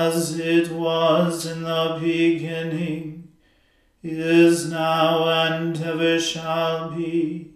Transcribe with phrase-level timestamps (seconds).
[0.00, 3.28] as it was in the beginning,
[4.02, 7.52] is now, and ever shall be,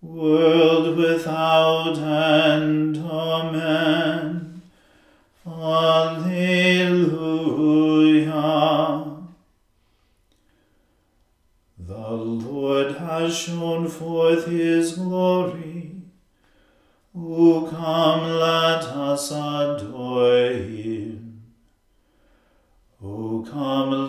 [0.00, 2.96] world without end.
[2.98, 4.62] Amen.
[5.46, 6.38] Alleluia.
[11.78, 15.78] The Lord has shown forth his glory.
[17.16, 21.42] O come, let us adore him.
[23.02, 24.08] O come,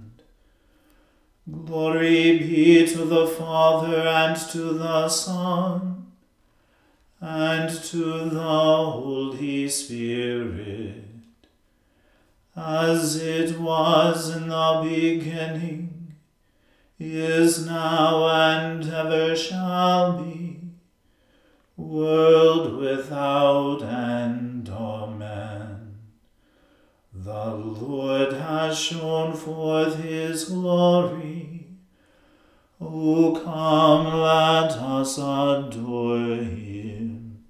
[1.49, 6.11] Glory be to the Father, and to the Son,
[7.19, 11.03] and to the Holy Spirit,
[12.55, 16.13] as it was in the beginning,
[16.99, 20.41] is now, and ever shall be
[21.81, 24.69] world without end.
[24.69, 25.97] Amen.
[27.13, 31.30] The Lord has shown forth his glory.
[32.81, 37.43] O come, let us adore him.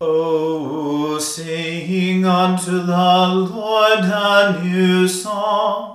[0.00, 5.94] O sing unto the Lord a new song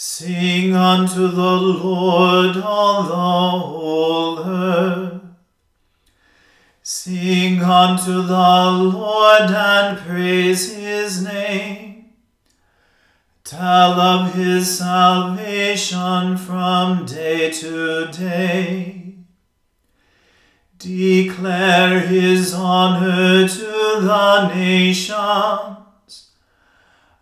[0.00, 5.22] Sing unto the Lord all the whole earth.
[6.84, 11.87] Sing unto the Lord and praise his name.
[13.48, 19.14] Tell of his salvation from day to day.
[20.76, 26.30] Declare his honor to the nations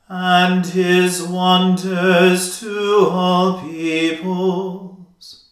[0.08, 5.44] and his wonders to all peoples.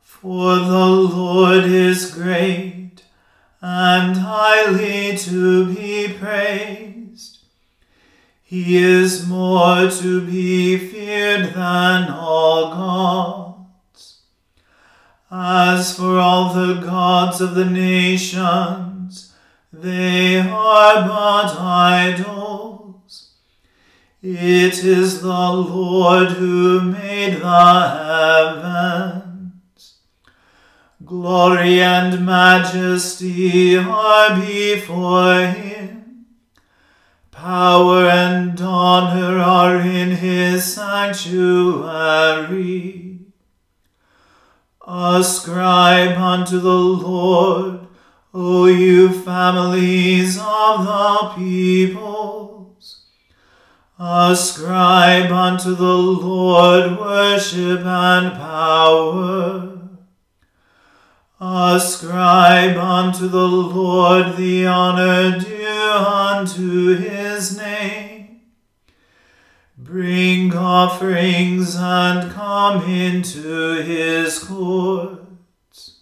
[0.00, 3.02] For the Lord is great
[3.60, 6.97] and highly to be praised.
[8.48, 14.22] He is more to be feared than all gods.
[15.30, 19.34] As for all the gods of the nations,
[19.70, 22.78] they are but idols
[24.20, 27.88] it is the Lord who made the
[29.12, 29.94] heavens.
[31.04, 35.97] Glory and majesty are before him.
[37.40, 41.36] Power and honor are in his sanctuary.
[44.84, 47.86] Ascribe unto the Lord,
[48.34, 53.04] O you families of the peoples.
[54.00, 59.78] Ascribe unto the Lord worship and power.
[61.40, 66.96] Ascribe unto the Lord the honor due unto
[67.38, 68.40] his name.
[69.76, 76.00] Bring offerings and come into his courts.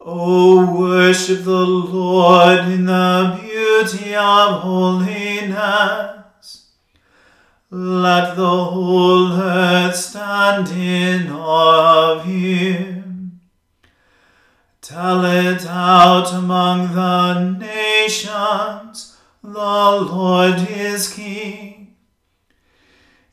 [0.00, 6.20] O worship the Lord in the beauty of holiness.
[7.72, 13.40] Let the whole earth stand in awe of him.
[14.80, 19.09] Tell it out among the nations,
[19.42, 21.96] the Lord is King.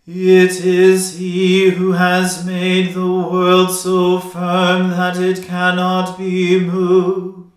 [0.06, 7.51] It is he who has made the world so firm that it cannot be moved.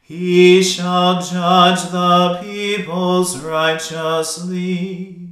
[0.00, 5.28] He shall judge the peoples righteously.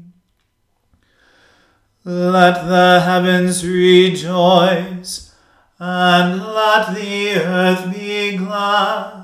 [2.04, 5.34] Let the heavens rejoice,
[5.78, 9.19] and let the earth be glad.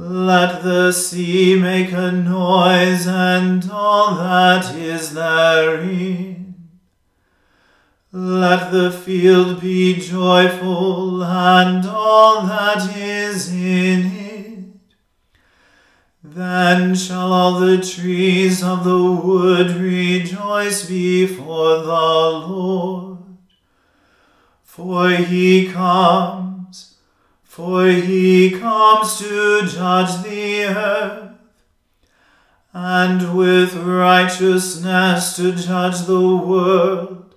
[0.00, 6.54] Let the sea make a noise and all that is therein.
[8.12, 14.64] Let the field be joyful and all that is in it.
[16.22, 21.90] Then shall all the trees of the wood rejoice before the
[22.46, 23.18] Lord.
[24.62, 26.47] For he comes
[27.58, 31.32] for he comes to judge the earth,
[32.72, 37.34] and with righteousness to judge the world,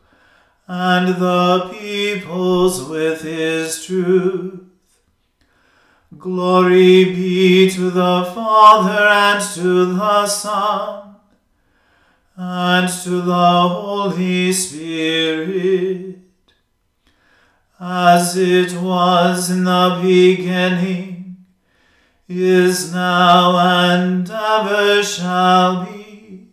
[0.67, 4.59] and the peoples with his truth.
[6.19, 11.15] Glory be to the Father and to the Son
[12.35, 16.20] and to the Holy Spirit
[17.83, 21.35] as it was in the beginning,
[22.29, 26.49] is now, and ever shall be,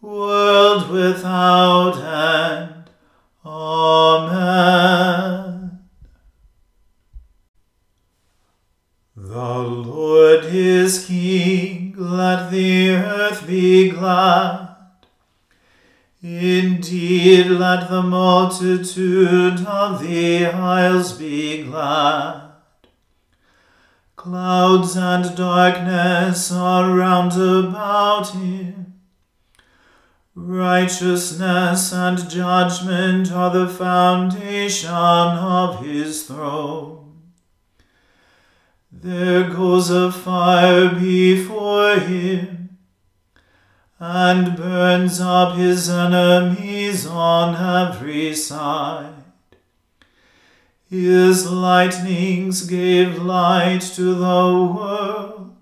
[0.00, 2.90] world without end.
[3.46, 4.62] Amen.
[9.14, 14.71] The Lord is King, let the earth be glad.
[16.24, 22.52] Indeed, let the multitude of the isles be glad.
[24.14, 28.94] Clouds and darkness are round about him.
[30.36, 37.20] Righteousness and judgment are the foundation of his throne.
[38.92, 42.61] There goes a fire before him
[44.04, 49.22] and burns up his enemies on every side.
[50.90, 55.54] His lightnings gave light to the world.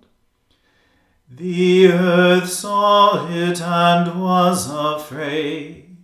[1.31, 5.99] The earth saw it and was afraid.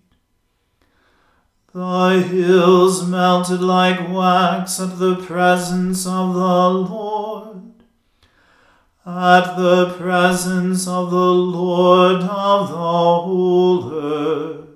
[1.73, 7.06] The hills melted like wax at the presence of the Lord
[9.07, 14.67] at the presence of the Lord of the whole earth.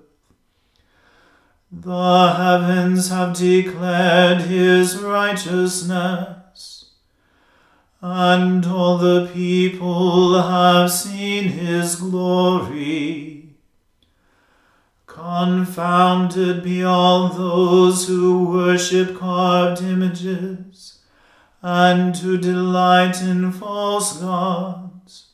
[1.73, 6.91] The heavens have declared his righteousness,
[8.01, 13.57] and all the people have seen his glory.
[15.07, 20.70] Confounded be all those who worship carved images
[21.63, 25.33] and to delight in false gods.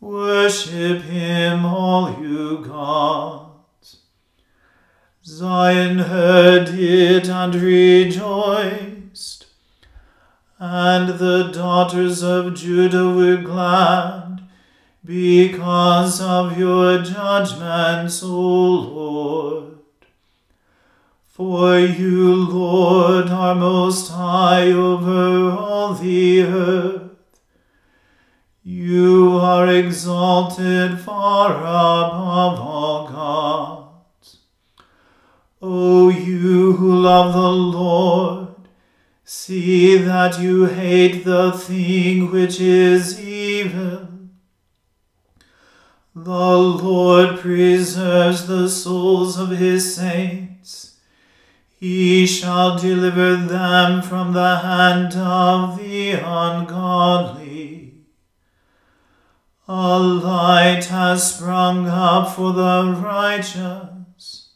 [0.00, 3.98] Worship him, all you gods.
[5.24, 9.46] Zion heard it and rejoiced,
[10.58, 14.42] and the daughters of Judah were glad
[15.04, 19.69] because of your judgments, O Lord.
[21.40, 27.12] For you, Lord, are most high over all the earth.
[28.62, 34.36] You are exalted far above all gods.
[35.62, 38.48] O you who love the Lord,
[39.24, 44.08] see that you hate the thing which is evil.
[46.14, 50.89] The Lord preserves the souls of his saints
[51.80, 57.94] He shall deliver them from the hand of the ungodly.
[59.66, 64.48] A light has sprung up for the righteous,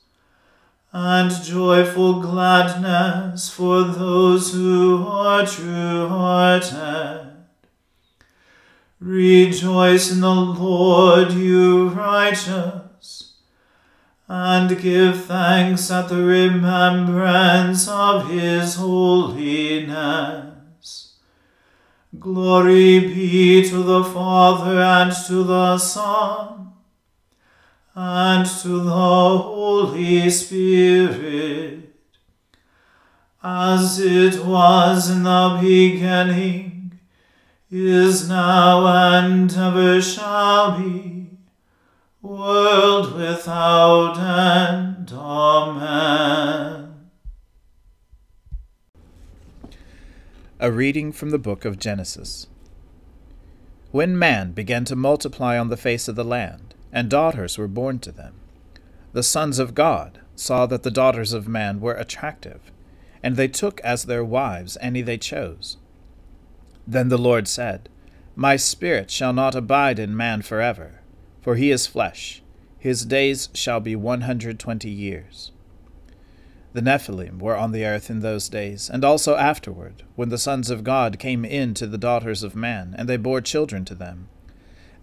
[0.93, 7.37] and joyful gladness for those who are true hearted.
[9.01, 12.84] Rejoice in the Lord, you righteous
[14.27, 20.45] and give thanks at the remembrance of his holiness.
[22.19, 26.73] Glory be to the Father and to the Son
[27.95, 31.95] and to the Holy Spirit,
[33.43, 36.99] as it was in the beginning,
[37.71, 41.14] is now, and ever shall be
[42.25, 45.13] world without end.
[45.13, 47.11] Amen.
[50.59, 52.47] A reading from the book of Genesis.
[53.91, 57.99] When man began to multiply on the face of the land, and daughters were born
[57.99, 58.35] to them,
[59.13, 62.73] the sons of God saw that the daughters of man were attractive,
[63.23, 65.77] and they took as their wives any they chose.
[66.87, 67.91] Then the Lord said,
[68.35, 71.01] My spirit shall not abide in man forever
[71.45, 72.43] for he is flesh.
[72.79, 75.53] His days shall be one hundred twenty years.
[76.73, 80.71] The Nephilim were on the earth in those days, and also afterward, when the sons
[80.71, 84.31] of God came in to the daughters of man, and they bore children to them.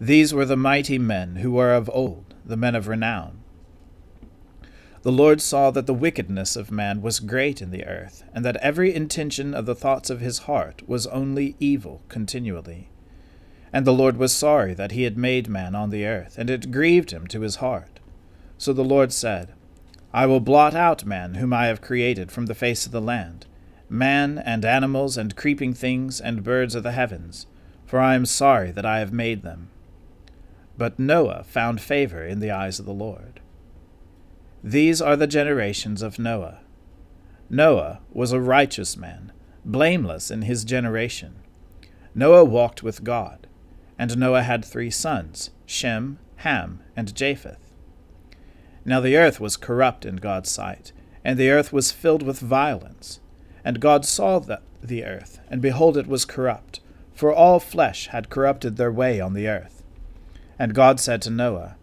[0.00, 3.38] These were the mighty men who were of old, the men of renown.
[5.02, 8.56] The Lord saw that the wickedness of man was great in the earth, and that
[8.56, 12.88] every intention of the thoughts of his heart was only evil continually.
[13.72, 16.70] And the Lord was sorry that he had made man on the earth, and it
[16.70, 18.00] grieved him to his heart.
[18.58, 19.54] So the Lord said,
[20.12, 23.46] I will blot out man whom I have created from the face of the land,
[23.88, 27.46] man and animals and creeping things and birds of the heavens,
[27.86, 29.70] for I am sorry that I have made them.
[30.76, 33.40] But Noah found favor in the eyes of the Lord.
[34.62, 36.60] These are the generations of Noah.
[37.48, 39.32] Noah was a righteous man,
[39.64, 41.36] blameless in his generation.
[42.14, 43.46] Noah walked with God
[43.98, 47.72] and Noah had three sons, Shem, Ham, and Japheth.
[48.84, 50.92] Now the earth was corrupt in God's sight,
[51.24, 53.20] and the earth was filled with violence.
[53.64, 56.80] And God saw the, the earth, and behold, it was corrupt,
[57.14, 59.84] for all flesh had corrupted their way on the earth.
[60.58, 61.76] And God said to Noah,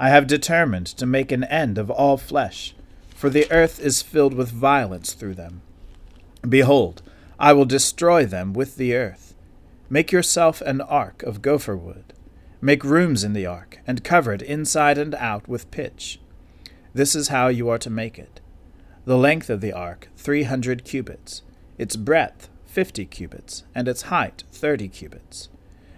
[0.00, 2.74] I have determined to make an end of all flesh,
[3.14, 5.60] for the earth is filled with violence through them.
[6.48, 7.02] Behold,
[7.38, 9.34] I will destroy them with the earth
[9.90, 12.12] Make yourself an ark of gopher wood.
[12.60, 16.20] Make rooms in the ark, and cover it inside and out with pitch.
[16.92, 18.40] This is how you are to make it.
[19.06, 21.42] The length of the ark, three hundred cubits,
[21.78, 25.48] its breadth, fifty cubits, and its height, thirty cubits.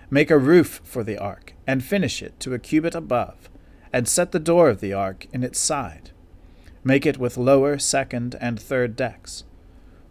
[0.09, 3.49] Make a roof for the ark, and finish it to a cubit above,
[3.92, 6.11] and set the door of the ark in its side.
[6.85, 9.42] Make it with lower, second, and third decks.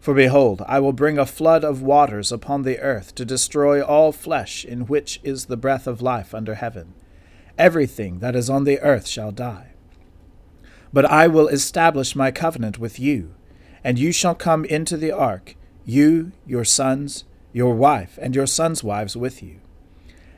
[0.00, 4.12] For behold, I will bring a flood of waters upon the earth to destroy all
[4.12, 6.94] flesh in which is the breath of life under heaven.
[7.58, 9.72] Everything that is on the earth shall die.
[10.90, 13.34] But I will establish my covenant with you,
[13.84, 15.54] and you shall come into the ark,
[15.84, 19.60] you, your sons, your wife, and your sons' wives with you.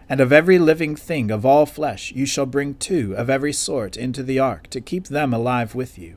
[0.08, 3.96] And of every living thing of all flesh you shall bring two of every sort
[3.96, 6.16] into the ark, to keep them alive with you.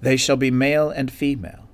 [0.00, 1.69] They shall be male and female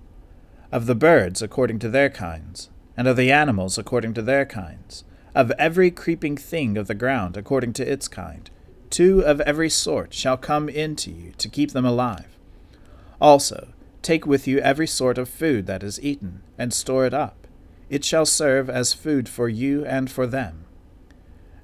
[0.72, 5.04] of the birds according to their kinds, and of the animals according to their kinds,
[5.34, 8.50] of every creeping thing of the ground according to its kind.
[8.88, 12.38] Two of every sort shall come into you to keep them alive.
[13.20, 13.68] Also,
[14.00, 17.46] take with you every sort of food that is eaten, and store it up.
[17.90, 20.64] It shall serve as food for you and for them.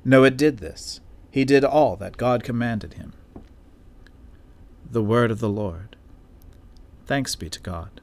[0.04, 1.00] Noah did this.
[1.30, 3.14] He did all that God commanded him.
[4.88, 5.97] The Word of the Lord.
[7.06, 8.01] Thanks be to God.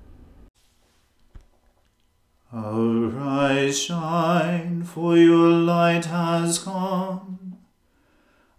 [2.52, 7.60] Arise, shine, for your light has come,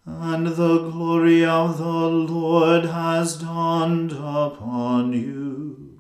[0.07, 5.99] and the glory of the Lord has dawned upon you.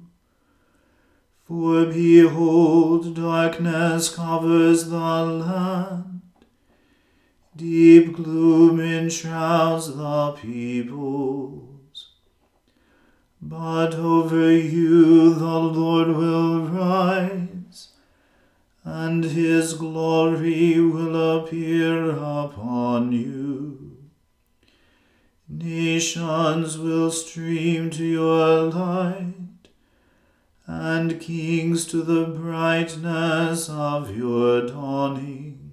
[1.42, 6.20] For behold, darkness covers the land,
[7.56, 12.10] deep gloom enshrouds the peoples.
[13.42, 17.49] But over you the Lord will rise
[18.92, 23.96] and his glory will appear upon you.
[25.48, 29.68] Nations will stream to your light,
[30.66, 35.70] and kings to the brightness of your dawning.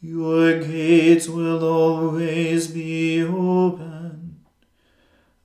[0.00, 4.44] Your gates will always be open.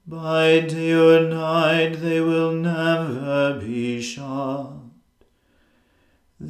[0.05, 4.78] By day or night they will never be shut.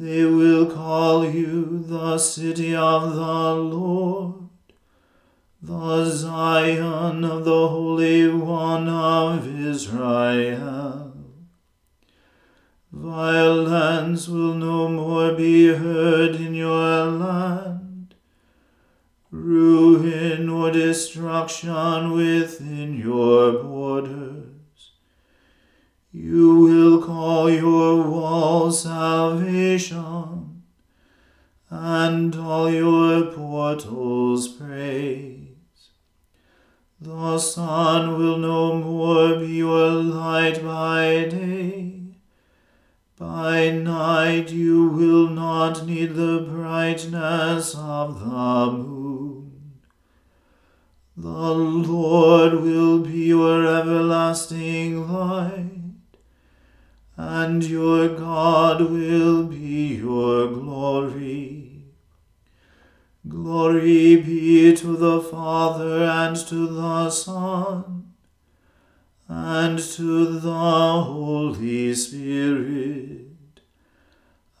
[0.00, 4.48] They will call you the city of the Lord,
[5.60, 11.12] the Zion of the Holy One of Israel.
[12.90, 18.14] Violence will no more be heard in your land,
[19.30, 24.49] ruin or destruction within your borders.
[26.12, 30.64] You will call your walls salvation,
[31.70, 35.46] and all your portals praise.
[37.00, 41.92] The sun will no more be your light by day.
[43.16, 49.52] By night you will not need the brightness of the moon.
[51.16, 55.79] The Lord will be your everlasting light
[57.20, 61.84] and your God will be your glory.
[63.28, 68.14] Glory be to the Father and to the Son
[69.28, 73.60] and to the Holy Spirit,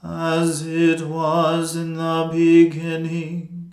[0.04, 3.72] as it was in the beginning,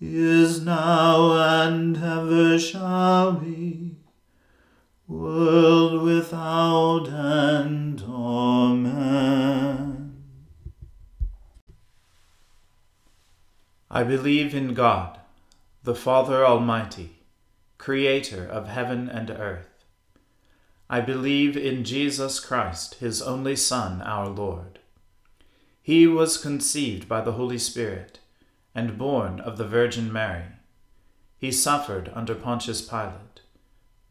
[0.00, 1.32] is now,
[1.62, 3.81] and ever shall be
[5.12, 8.02] world without end.
[8.08, 10.16] Amen.
[13.90, 15.18] I believe in God,
[15.82, 17.18] the Father Almighty,
[17.76, 19.84] creator of heaven and earth.
[20.88, 24.78] I believe in Jesus Christ, his only Son, our Lord.
[25.82, 28.20] He was conceived by the Holy Spirit
[28.74, 30.44] and born of the Virgin Mary.
[31.36, 33.41] He suffered under Pontius Pilate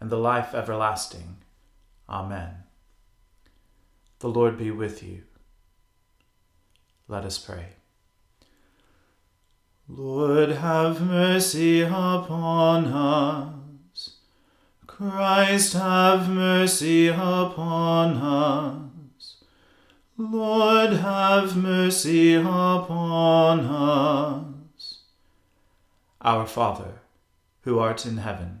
[0.00, 1.36] and the life everlasting.
[2.08, 2.64] Amen.
[4.20, 5.22] The Lord be with you.
[7.06, 7.66] Let us pray.
[9.88, 14.16] Lord, have mercy upon us.
[14.86, 19.36] Christ, have mercy upon us.
[20.16, 24.98] Lord, have mercy upon us.
[26.20, 27.00] Our Father,
[27.62, 28.60] who art in heaven,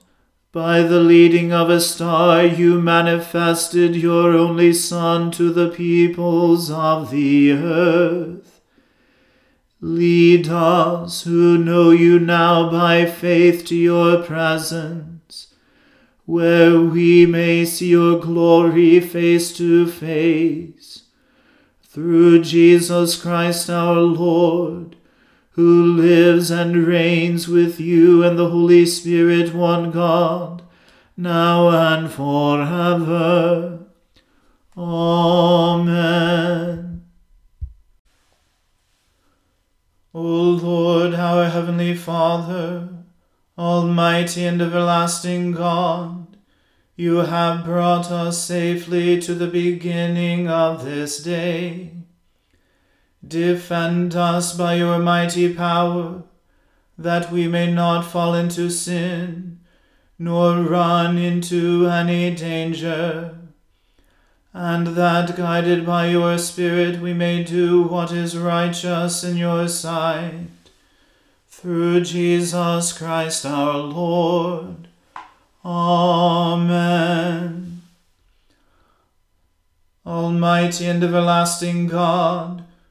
[0.51, 7.09] by the leading of a star you manifested your only Son to the peoples of
[7.09, 8.61] the earth.
[9.79, 15.53] Lead us who know you now by faith to your presence,
[16.25, 21.03] where we may see your glory face to face.
[21.81, 24.97] Through Jesus Christ our Lord
[25.51, 30.63] who lives and reigns with you and the Holy Spirit, one God,
[31.17, 33.79] now and forever.
[34.77, 36.11] Amen.
[40.13, 42.89] O Lord, our heavenly Father,
[43.57, 46.37] Almighty and everlasting God,
[46.95, 52.00] you have brought us safely to the beginning of this day.
[53.25, 56.23] Defend us by your mighty power,
[56.97, 59.59] that we may not fall into sin,
[60.17, 63.37] nor run into any danger,
[64.53, 70.47] and that guided by your Spirit we may do what is righteous in your sight.
[71.47, 74.87] Through Jesus Christ our Lord.
[75.63, 76.81] Amen.
[80.05, 82.63] Almighty and everlasting God,